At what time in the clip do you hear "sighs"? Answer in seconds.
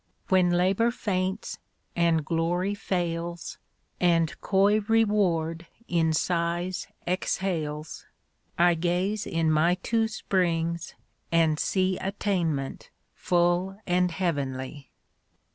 6.11-6.87